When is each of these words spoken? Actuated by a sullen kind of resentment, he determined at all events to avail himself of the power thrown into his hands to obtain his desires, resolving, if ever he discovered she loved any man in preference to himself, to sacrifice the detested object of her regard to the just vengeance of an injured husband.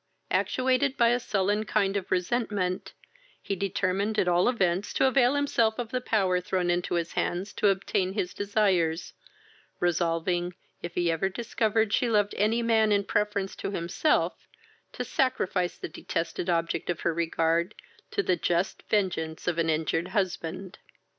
Actuated 0.31 0.97
by 0.97 1.09
a 1.09 1.19
sullen 1.19 1.63
kind 1.63 1.95
of 1.95 2.09
resentment, 2.09 2.93
he 3.39 3.55
determined 3.55 4.17
at 4.17 4.27
all 4.27 4.49
events 4.49 4.93
to 4.95 5.05
avail 5.05 5.35
himself 5.35 5.77
of 5.77 5.91
the 5.91 6.01
power 6.01 6.41
thrown 6.41 6.71
into 6.71 6.95
his 6.95 7.13
hands 7.13 7.53
to 7.53 7.67
obtain 7.67 8.13
his 8.13 8.33
desires, 8.33 9.13
resolving, 9.79 10.55
if 10.81 10.97
ever 10.97 11.27
he 11.27 11.31
discovered 11.33 11.93
she 11.93 12.09
loved 12.09 12.33
any 12.33 12.63
man 12.63 12.91
in 12.91 13.03
preference 13.03 13.55
to 13.57 13.69
himself, 13.69 14.47
to 14.91 15.05
sacrifice 15.05 15.77
the 15.77 15.87
detested 15.87 16.49
object 16.49 16.89
of 16.89 17.01
her 17.01 17.13
regard 17.13 17.75
to 18.09 18.23
the 18.23 18.35
just 18.35 18.81
vengeance 18.89 19.47
of 19.47 19.59
an 19.59 19.69
injured 19.69 20.07
husband. 20.07 20.79